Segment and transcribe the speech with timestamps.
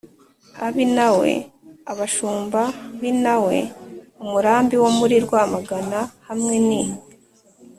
[0.65, 1.31] ab’i nawe:
[1.91, 2.61] abashumba
[2.99, 3.57] b’i nawe
[4.23, 6.81] (umurambi wo muri rwamagana, hamwe n’i